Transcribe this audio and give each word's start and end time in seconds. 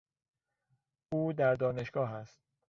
او 1.13 1.33
در 1.33 1.55
دانشگاه 1.55 2.13
است. 2.13 2.41